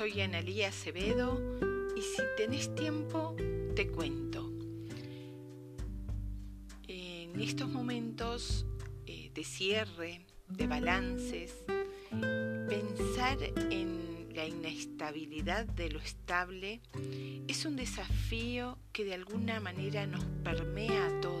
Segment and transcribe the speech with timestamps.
[0.00, 1.38] soy Analía Acevedo
[1.94, 3.36] y si tenés tiempo
[3.76, 4.50] te cuento.
[6.88, 8.64] En estos momentos
[9.04, 11.52] eh, de cierre, de balances,
[12.66, 13.36] pensar
[13.70, 16.80] en la inestabilidad de lo estable
[17.46, 21.39] es un desafío que de alguna manera nos permea a todos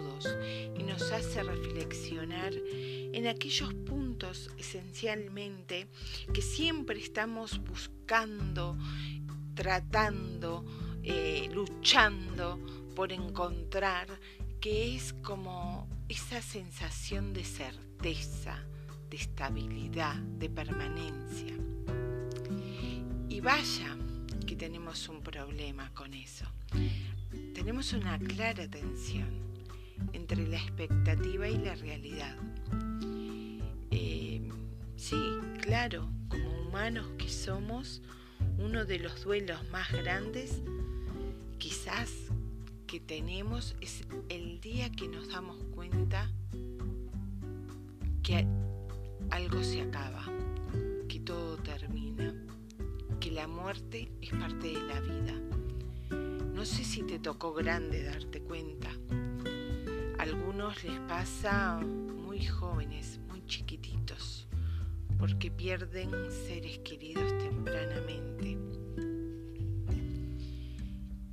[1.00, 5.88] hace reflexionar en aquellos puntos esencialmente
[6.32, 8.76] que siempre estamos buscando,
[9.54, 10.64] tratando,
[11.02, 12.60] eh, luchando
[12.94, 14.08] por encontrar,
[14.60, 18.62] que es como esa sensación de certeza,
[19.08, 21.56] de estabilidad, de permanencia.
[23.28, 23.96] Y vaya
[24.46, 26.44] que tenemos un problema con eso.
[27.54, 29.49] Tenemos una clara tensión
[30.12, 32.36] entre la expectativa y la realidad.
[33.90, 34.48] Eh,
[34.96, 35.16] sí,
[35.60, 38.02] claro, como humanos que somos,
[38.58, 40.62] uno de los duelos más grandes
[41.58, 42.10] quizás
[42.86, 46.30] que tenemos es el día que nos damos cuenta
[48.22, 48.46] que
[49.30, 50.24] algo se acaba,
[51.08, 52.34] que todo termina
[53.30, 55.34] la muerte es parte de la vida.
[56.54, 58.79] No sé si te tocó grande darte cuenta.
[60.20, 64.46] Algunos les pasa muy jóvenes, muy chiquititos,
[65.18, 68.58] porque pierden seres queridos tempranamente.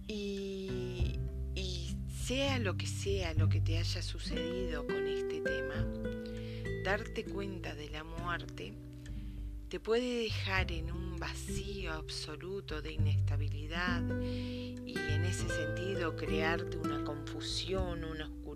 [0.08, 1.20] Y,
[1.54, 5.86] y sea lo que sea lo que te haya sucedido con este tema,
[6.86, 8.74] darte cuenta de la muerte
[9.70, 17.04] te puede dejar en un vacío absoluto de inestabilidad y en ese sentido crearte una
[17.04, 18.47] confusión, una oscuridad,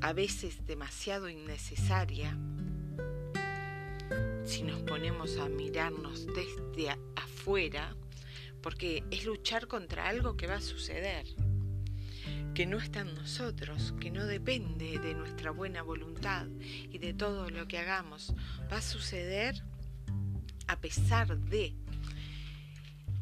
[0.00, 2.36] a veces demasiado innecesaria,
[4.44, 7.96] si nos ponemos a mirarnos desde afuera,
[8.62, 11.26] porque es luchar contra algo que va a suceder
[12.56, 16.46] que no está en nosotros, que no depende de nuestra buena voluntad
[16.90, 18.32] y de todo lo que hagamos.
[18.72, 19.62] Va a suceder
[20.66, 21.76] a pesar de.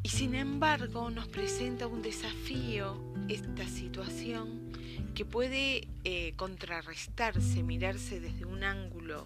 [0.05, 2.95] Y sin embargo nos presenta un desafío
[3.27, 4.71] esta situación
[5.15, 9.25] que puede eh, contrarrestarse, mirarse desde un ángulo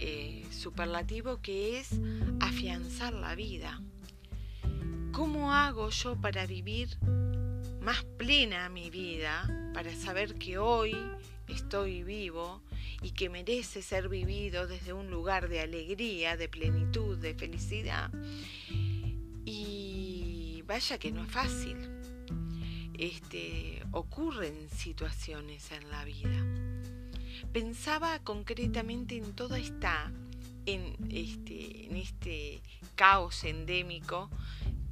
[0.00, 1.98] eh, superlativo que es
[2.40, 3.80] afianzar la vida.
[5.12, 6.90] ¿Cómo hago yo para vivir
[7.80, 10.94] más plena mi vida para saber que hoy
[11.48, 12.60] estoy vivo
[13.00, 18.10] y que merece ser vivido desde un lugar de alegría, de plenitud, de felicidad.
[19.44, 19.81] Y
[20.72, 21.76] vaya que no es fácil.
[22.94, 26.46] Este, ocurren situaciones en la vida.
[27.52, 30.10] Pensaba concretamente en toda esta
[30.64, 32.62] en este, en este
[32.94, 34.30] caos endémico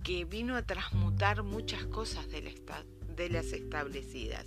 [0.02, 4.44] que vino a transmutar muchas cosas de, las establecidas.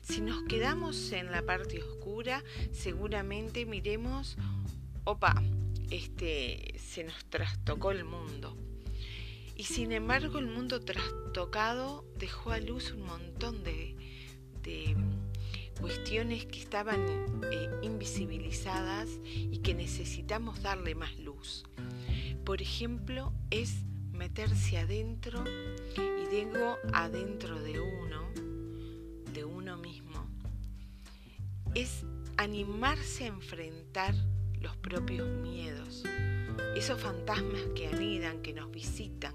[0.00, 4.38] Si nos quedamos en la parte oscura, seguramente miremos,
[5.04, 5.34] opa,
[5.90, 8.56] este, se nos trastocó el mundo.
[9.56, 13.94] Y sin embargo el mundo trastocado dejó a luz un montón de,
[15.80, 17.00] cuestiones que estaban
[17.52, 21.64] eh, invisibilizadas y que necesitamos darle más luz.
[22.44, 25.44] Por ejemplo, es meterse adentro
[25.96, 28.28] y digo adentro de uno,
[29.32, 30.26] de uno mismo,
[31.74, 32.04] es
[32.36, 34.14] animarse a enfrentar
[34.60, 36.02] los propios miedos,
[36.74, 39.34] esos fantasmas que anidan, que nos visitan,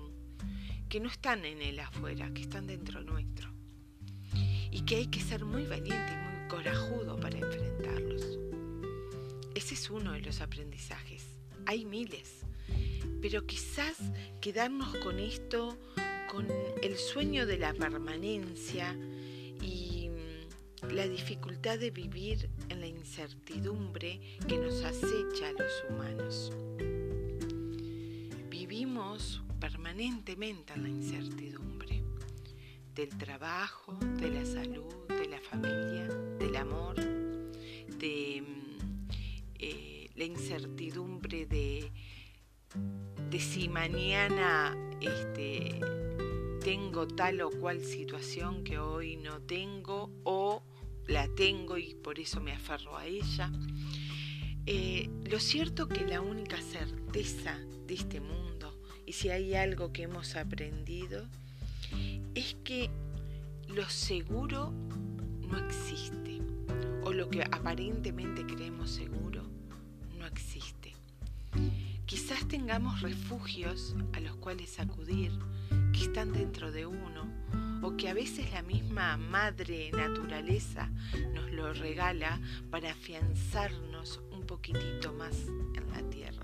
[0.92, 3.50] que no están en el afuera, que están dentro nuestro.
[4.70, 8.38] Y que hay que ser muy valiente y muy corajudo para enfrentarlos.
[9.56, 11.26] Ese es uno de los aprendizajes.
[11.66, 12.46] Hay miles
[13.22, 13.98] pero quizás
[14.42, 15.78] quedarnos con esto,
[16.30, 16.48] con
[16.82, 18.98] el sueño de la permanencia
[19.62, 26.52] y mm, la dificultad de vivir en la incertidumbre que nos acecha a los humanos.
[28.50, 32.04] Vivimos permanentemente en la incertidumbre
[32.94, 39.08] del trabajo, de la salud, de la familia, del amor, de mm,
[39.60, 41.90] eh, la incertidumbre de
[43.32, 45.80] de si mañana este,
[46.62, 50.64] tengo tal o cual situación que hoy no tengo o
[51.08, 53.50] la tengo y por eso me aferro a ella.
[54.66, 57.58] Eh, lo cierto que la única certeza
[57.88, 58.71] de este mundo,
[59.12, 61.28] y si hay algo que hemos aprendido,
[62.34, 62.90] es que
[63.68, 64.72] lo seguro
[65.50, 66.40] no existe,
[67.04, 69.44] o lo que aparentemente creemos seguro
[70.18, 70.94] no existe
[72.06, 75.34] Quizás tengamos refugios a los cuales acudir
[75.92, 77.28] que están dentro de uno
[77.82, 80.90] o que a veces la misma madre naturaleza
[81.34, 85.36] nos lo regala para afianzarnos un poquitito más
[85.76, 86.41] en la tierra.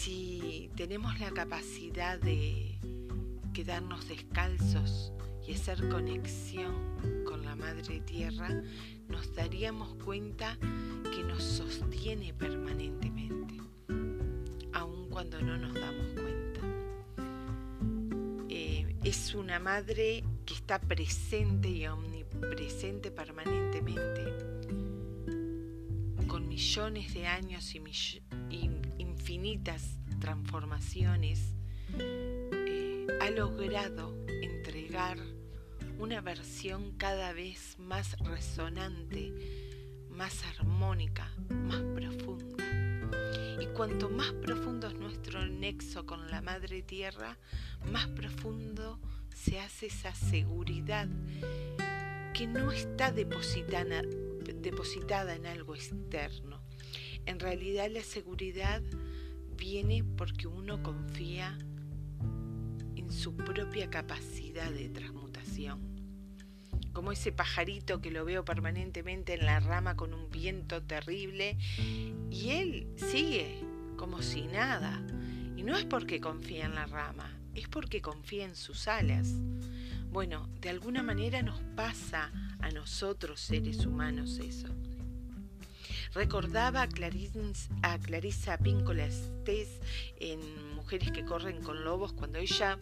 [0.00, 2.78] Si tenemos la capacidad de
[3.52, 5.12] quedarnos descalzos
[5.46, 6.72] y hacer conexión
[7.26, 8.48] con la madre tierra,
[9.10, 10.56] nos daríamos cuenta
[11.14, 13.58] que nos sostiene permanentemente,
[14.72, 16.60] aun cuando no nos damos cuenta.
[18.48, 24.24] Eh, es una madre que está presente y omnipresente permanentemente,
[26.26, 27.80] con millones de años y,
[29.20, 31.52] infinitas transformaciones,
[31.98, 35.18] eh, ha logrado entregar
[35.98, 39.30] una versión cada vez más resonante,
[40.08, 42.64] más armónica, más profunda.
[43.60, 47.36] Y cuanto más profundo es nuestro nexo con la Madre Tierra,
[47.92, 48.98] más profundo
[49.34, 51.08] se hace esa seguridad
[52.32, 54.00] que no está depositada,
[54.62, 56.62] depositada en algo externo.
[57.26, 58.82] En realidad la seguridad
[59.60, 61.56] viene porque uno confía
[62.96, 65.90] en su propia capacidad de transmutación
[66.92, 71.56] como ese pajarito que lo veo permanentemente en la rama con un viento terrible,
[72.30, 73.60] y él sigue
[73.96, 75.00] como si nada.
[75.56, 79.32] Y no es porque confía en la rama, es porque confía en sus alas.
[80.10, 84.68] Bueno, de alguna manera nos pasa a nosotros seres humanos eso.
[86.12, 86.88] Recordaba a,
[87.82, 89.08] a Clarissa Píncola
[90.18, 92.78] en Mujeres que corren con lobos cuando ella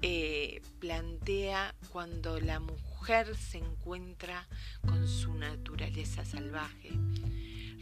[0.00, 4.48] eh, plantea cuando la mujer se encuentra
[4.86, 6.92] con su naturaleza salvaje,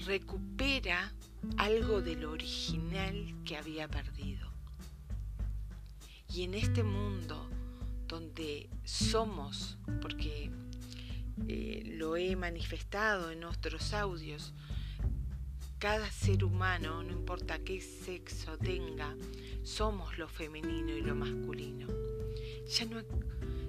[0.07, 1.13] recupera
[1.57, 4.51] algo de lo original que había perdido.
[6.33, 7.49] Y en este mundo
[8.09, 10.51] donde somos, porque
[11.49, 14.53] eh, lo he manifestado en otros audios,
[15.81, 19.17] cada ser humano, no importa qué sexo tenga,
[19.63, 21.87] somos lo femenino y lo masculino.
[22.69, 23.01] Ya, no,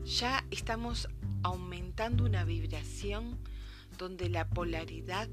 [0.04, 1.08] ya estamos
[1.42, 3.40] aumentando una vibración
[3.98, 5.30] donde la polaridad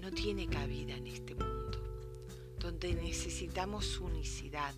[0.00, 1.78] no tiene cabida en este mundo,
[2.58, 4.74] donde necesitamos unicidad,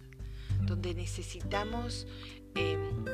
[0.62, 2.08] donde necesitamos
[2.56, 3.04] em,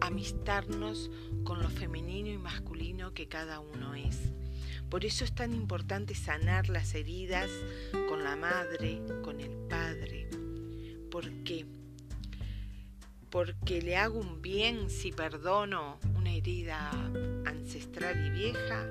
[0.00, 1.08] amistarnos
[1.44, 4.32] con lo femenino y masculino que cada uno es.
[4.92, 7.48] Por eso es tan importante sanar las heridas
[8.10, 10.28] con la madre, con el padre,
[11.10, 11.64] porque
[13.30, 16.90] porque le hago un bien si perdono una herida
[17.46, 18.86] ancestral y vieja,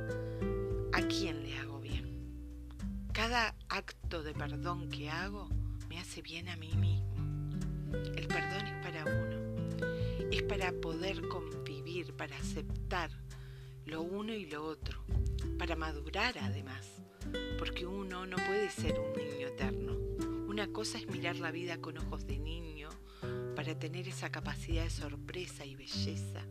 [0.91, 3.05] ¿a quién le hago bien?
[3.13, 5.49] Cada acto de perdón que hago
[5.87, 7.13] me hace bien a mí mismo.
[8.15, 9.85] El perdón es para uno,
[10.31, 13.11] es para poder convivir, para aceptar
[13.85, 15.03] lo uno y lo otro,
[15.61, 17.03] para madurar además,
[17.59, 19.95] porque uno no puede ser un niño eterno.
[20.47, 22.89] Una cosa es mirar la vida con ojos de niño,
[23.55, 26.47] para tener esa capacidad de sorpresa y belleza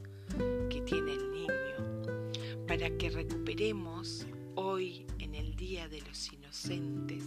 [0.71, 2.31] que tiene el niño,
[2.69, 7.25] para que recuperemos hoy en el Día de los Inocentes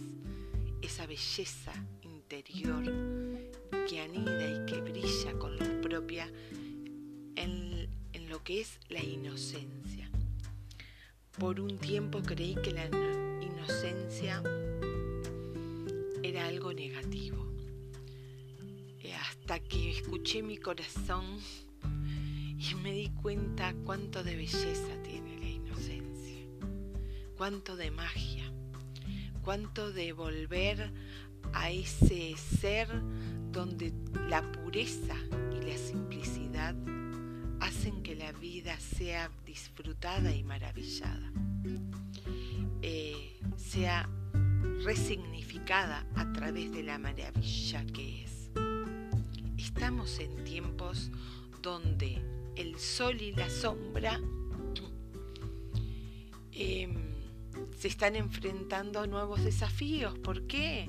[0.80, 2.82] esa belleza interior
[3.86, 6.32] que anida y que brilla con luz propia
[7.36, 10.03] en, en lo que es la inocencia.
[11.38, 12.86] Por un tiempo creí que la
[13.40, 14.40] inocencia
[16.22, 17.44] era algo negativo.
[19.20, 21.24] Hasta que escuché mi corazón
[22.58, 26.46] y me di cuenta cuánto de belleza tiene la inocencia,
[27.36, 28.52] cuánto de magia,
[29.42, 30.92] cuánto de volver
[31.52, 32.88] a ese ser
[33.50, 33.92] donde
[34.28, 35.16] la pureza
[35.52, 36.74] y la simplicidad
[37.84, 41.30] hacen que la vida sea disfrutada y maravillada,
[42.80, 44.08] eh, sea
[44.82, 48.50] resignificada a través de la maravilla que es
[49.58, 51.10] estamos en tiempos
[51.60, 52.22] donde
[52.56, 54.18] el sol y la sombra
[56.52, 56.94] em,
[57.78, 60.18] se están enfrentando a nuevos desafíos.
[60.20, 60.88] ¿Por qué?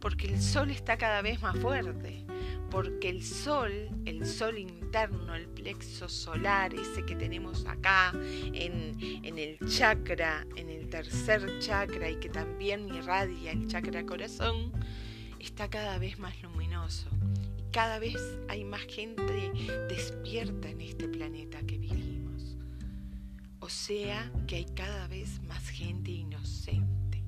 [0.00, 2.26] Porque el sol está cada vez más fuerte.
[2.72, 3.70] Porque el sol,
[4.06, 8.12] el sol interno, el plexo solar, ese que tenemos acá
[8.54, 8.98] en,
[9.38, 14.72] el chakra, en el tercer chakra y que también irradia el chakra corazón,
[15.38, 17.08] está cada vez más luminoso
[17.72, 19.50] cada vez hay más gente
[19.88, 22.54] despierta en este planeta que vivimos.
[23.60, 27.22] O sea que hay cada vez más gente inocente,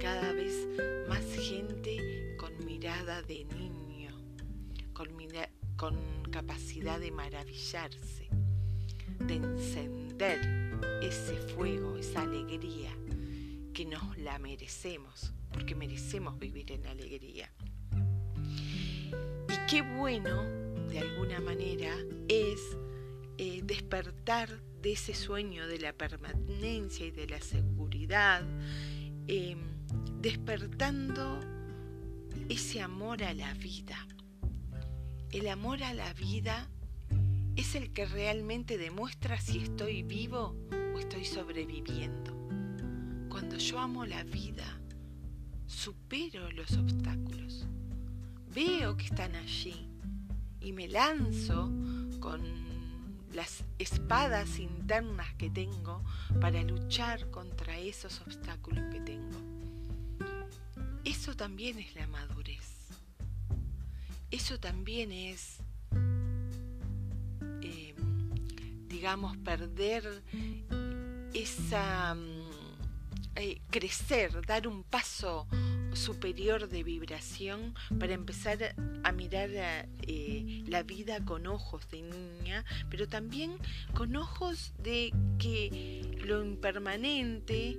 [0.00, 0.66] cada vez
[1.08, 3.44] más gente con mirada de
[5.76, 5.96] con,
[6.30, 8.28] capacidad de maravillarse,
[9.18, 10.40] de encender
[11.02, 12.90] ese fuego, esa alegría
[13.72, 17.50] que nos la merecemos, porque merecemos vivir en alegría.
[19.48, 20.44] Y qué bueno,
[20.88, 21.96] de alguna manera,
[22.28, 22.60] es
[23.38, 28.42] eh, despertar de ese sueño de la permanencia y de la seguridad,
[29.26, 29.58] em,
[30.20, 31.40] despertando
[32.48, 34.06] ese amor a la vida.
[35.32, 36.68] El amor a la vida
[37.54, 40.56] es el que realmente demuestra si estoy vivo
[40.92, 42.32] o estoy sobreviviendo.
[43.28, 44.80] Cuando yo amo la vida,
[45.66, 47.64] supero los obstáculos.
[48.52, 49.88] Veo que están allí
[50.60, 51.70] y me lanzo
[52.18, 52.42] con
[53.32, 56.02] las espadas internas que tengo
[56.40, 59.38] para luchar contra esos obstáculos que tengo.
[61.04, 62.29] Eso también es la madurez.
[64.30, 65.58] Eso también es,
[67.62, 67.94] eh,
[68.88, 70.22] digamos, perder
[71.34, 72.14] esa...
[72.14, 72.50] Mm,
[73.36, 75.46] eh, crecer, dar un paso
[75.92, 83.08] superior de vibración para empezar a mirar eh, la vida con ojos de niña, pero
[83.08, 83.56] también
[83.94, 87.78] con ojos de que lo impermanente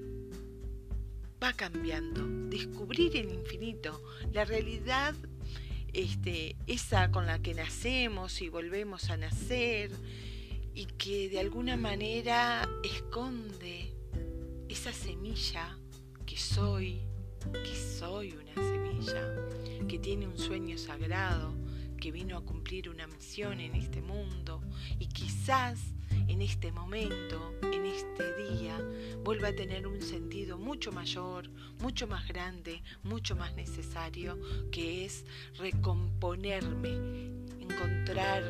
[1.43, 5.13] va cambiando, descubrir el infinito, la realidad
[5.93, 9.91] este, esa con la que nacemos y volvemos a nacer
[10.73, 13.93] y que de alguna manera esconde
[14.69, 15.77] esa semilla
[16.25, 17.01] que soy,
[17.51, 21.53] que soy una semilla, que tiene un sueño sagrado,
[21.99, 24.61] que vino a cumplir una misión en este mundo
[24.97, 25.79] y quizás
[26.27, 27.70] en este momento, en
[28.01, 28.77] este día,
[29.23, 34.37] vuelva a tener un sentido mucho mayor, mucho más grande, mucho más necesario,
[34.71, 35.25] que es
[35.57, 37.29] recomponerme,
[37.59, 38.43] encontrar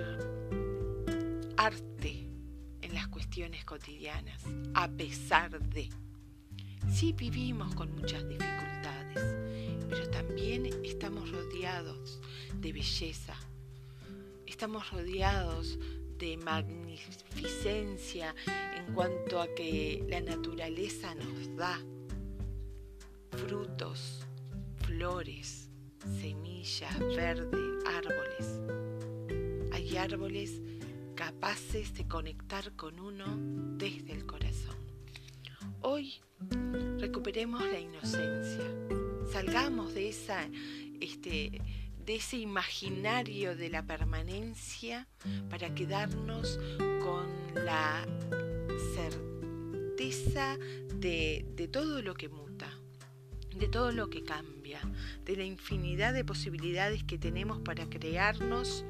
[1.58, 2.28] arte
[2.82, 4.42] en las cuestiones cotidianas,
[4.74, 5.90] a pesar de.
[6.90, 9.36] Sí vivimos con muchas dificultades,
[9.90, 12.22] pero también estamos rodeados
[12.56, 13.36] de belleza,
[14.48, 15.78] estamos rodeados
[16.22, 18.36] de magnificencia
[18.78, 21.82] en cuanto a que la naturaleza nos da
[23.32, 24.24] frutos,
[24.86, 25.72] flores,
[26.20, 28.62] semillas, verdes, árboles.
[29.74, 30.62] Hay árboles
[31.16, 33.26] capaces de conectar con uno
[33.80, 34.78] desde el corazón.
[35.82, 36.22] Hoy
[37.00, 38.66] recuperemos la inocencia,
[39.32, 40.48] salgamos de esa
[41.00, 41.60] este,
[42.06, 45.08] de ese imaginario de la permanencia
[45.50, 46.60] para quedarnos
[47.04, 47.28] con
[47.66, 48.06] la
[48.96, 50.58] certeza
[50.96, 52.70] de, de todo lo que muta,
[53.56, 54.82] de todo lo que cambia,
[55.26, 58.84] de la infinidad de posibilidades que tenemos para crearnos,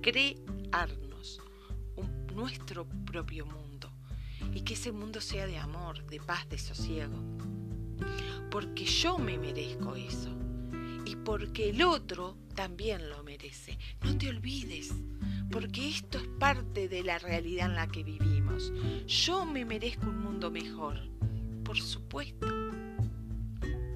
[0.00, 1.40] crearnos
[2.34, 3.92] nuestro propio mundo
[4.54, 7.18] y que ese mundo sea de amor, de paz, de sosiego.
[8.50, 10.39] Porque yo me merezco eso
[11.10, 13.76] y porque el otro también lo merece.
[14.04, 14.92] No te olvides,
[15.50, 18.72] porque esto es parte de la realidad en la que vivimos.
[19.08, 21.00] Yo me merezco un mundo mejor,
[21.64, 22.46] por supuesto.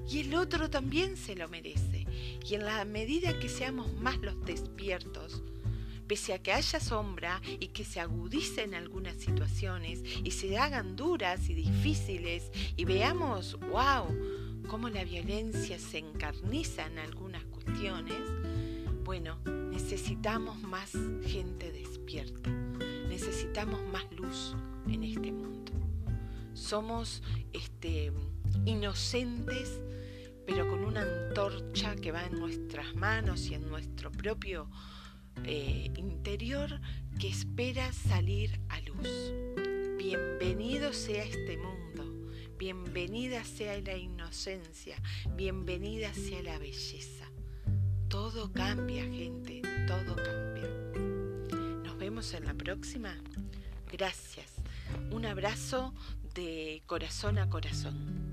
[0.09, 2.05] Y el otro también se lo merece.
[2.45, 5.41] Y en la medida que seamos más los despiertos,
[6.07, 11.47] pese a que haya sombra y que se agudicen algunas situaciones y se hagan duras
[11.47, 14.05] y difíciles y veamos, wow,
[14.67, 18.21] cómo la violencia se encarniza en algunas cuestiones,
[19.03, 20.91] bueno, necesitamos más
[21.23, 22.49] gente despierta,
[23.07, 24.55] necesitamos más luz
[24.87, 25.71] en este mundo.
[26.53, 27.21] Somos
[27.53, 28.11] este,
[28.65, 29.81] inocentes,
[30.45, 34.69] pero con una antorcha que va en nuestras manos y en nuestro propio
[35.43, 36.79] eh, interior
[37.19, 39.33] que espera salir a luz.
[39.97, 42.04] Bienvenido sea este mundo,
[42.57, 44.95] bienvenida sea la inocencia,
[45.35, 47.25] bienvenida sea la belleza.
[48.07, 50.69] Todo cambia, gente, todo cambia.
[51.83, 53.17] Nos vemos en la próxima.
[53.91, 54.53] Gracias.
[55.11, 55.93] Un abrazo
[56.33, 58.24] de corazón a corazón.